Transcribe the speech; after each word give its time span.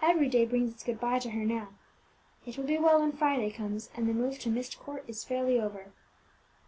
every 0.00 0.28
day 0.28 0.44
brings 0.44 0.72
its 0.72 0.84
good 0.84 1.00
bye 1.00 1.18
to 1.18 1.30
her 1.30 1.44
now. 1.44 1.70
It 2.46 2.56
will 2.56 2.62
be 2.62 2.78
well 2.78 3.00
when 3.00 3.10
Friday 3.10 3.50
comes, 3.50 3.90
and 3.96 4.08
the 4.08 4.12
move 4.12 4.38
to 4.38 4.48
Myst 4.48 4.78
Court 4.78 5.02
is 5.08 5.24
fairly 5.24 5.58
over." 5.60 5.90